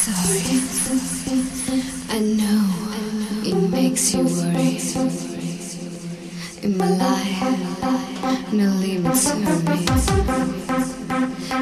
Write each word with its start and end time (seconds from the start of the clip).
sorry. 0.00 0.40
I 2.08 2.18
know 2.20 2.64
it 3.44 3.70
makes 3.70 4.14
you 4.14 4.24
worry. 4.24 4.80
In 6.62 6.76
my 6.78 6.88
life, 6.88 7.42
no 8.52 8.68
limits 8.80 9.30
are. 9.30 9.60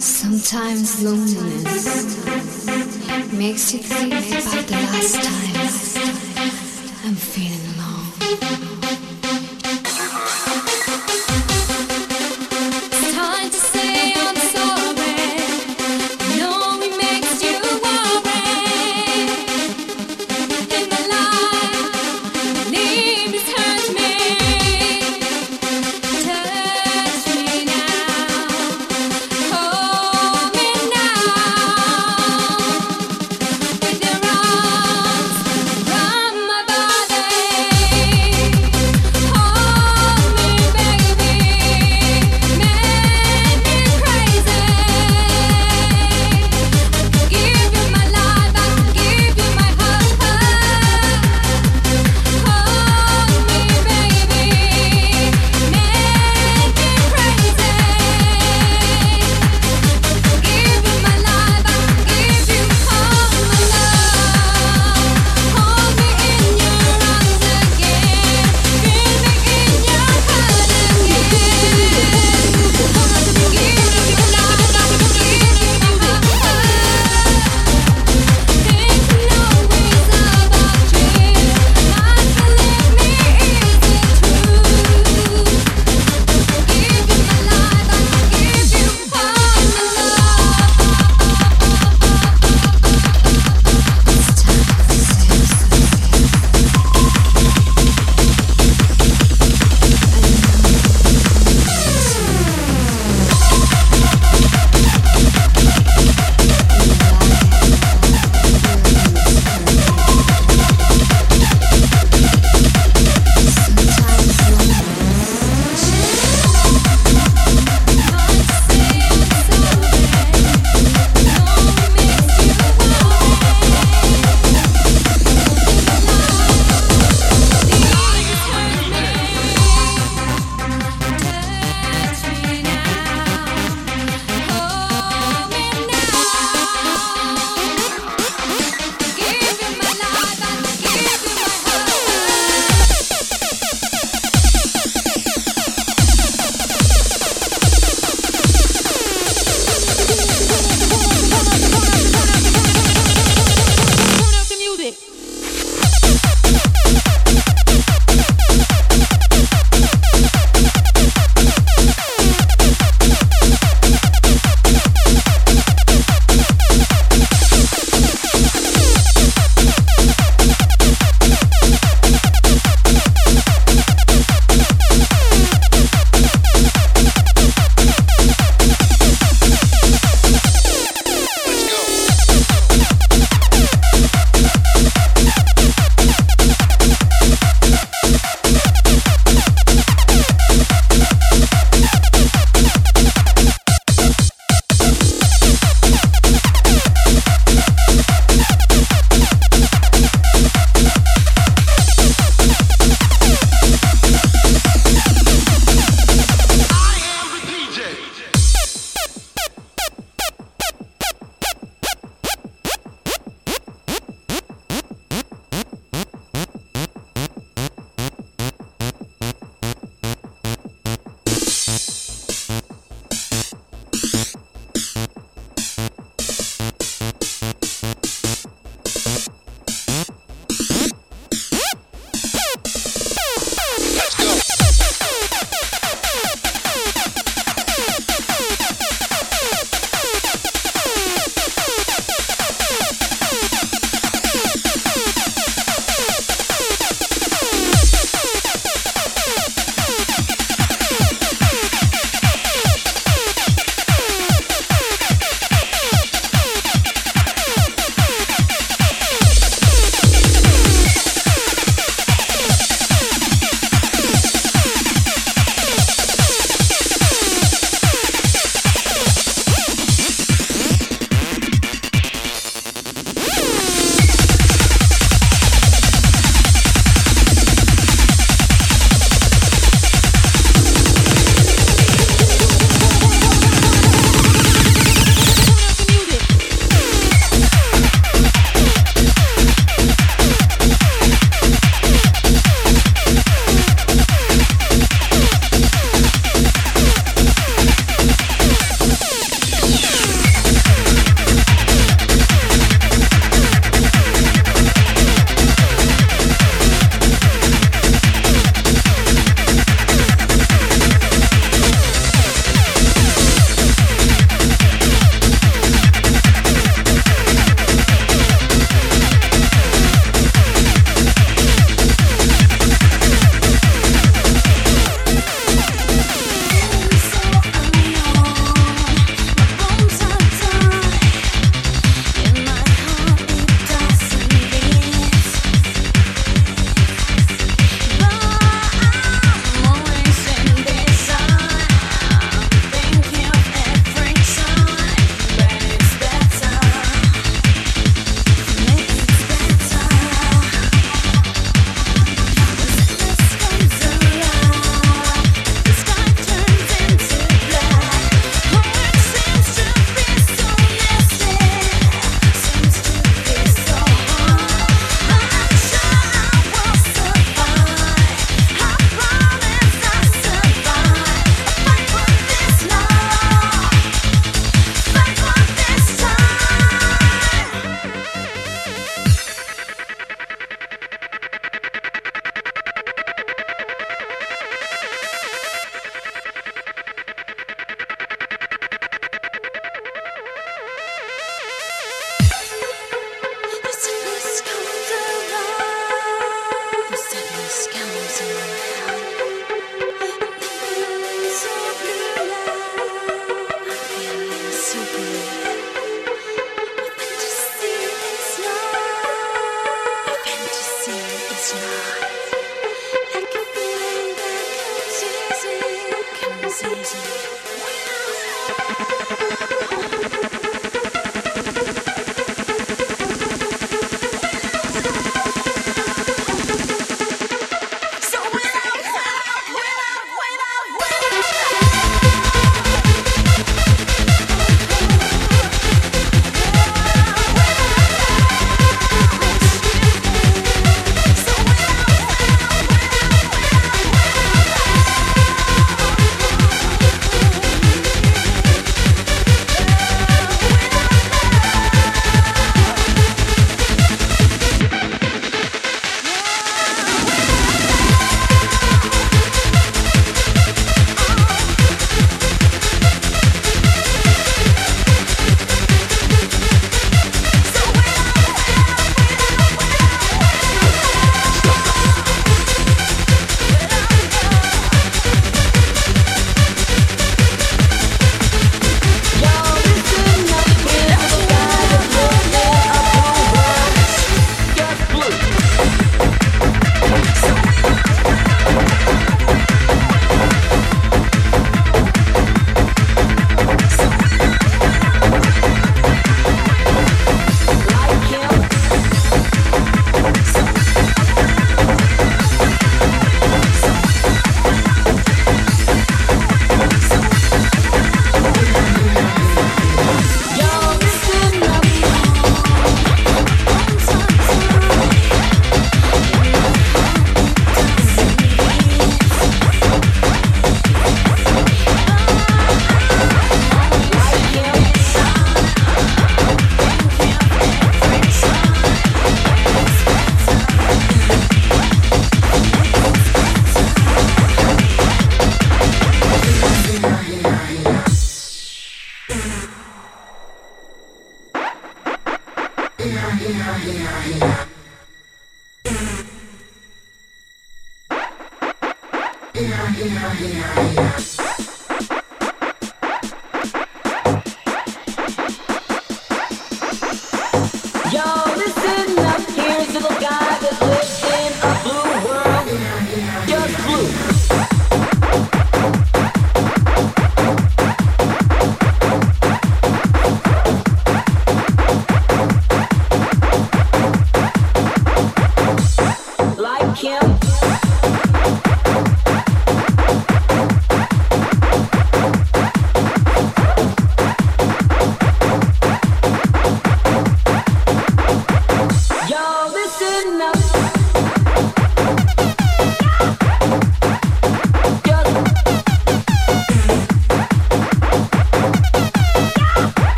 Sometimes 0.00 1.02
loneliness 1.02 1.86
makes 3.32 3.72
you 3.72 3.80
think 3.80 4.12
about 4.12 4.66
the 4.66 4.76
last 4.76 5.14
time. 5.24 5.59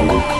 Thank 0.00 0.39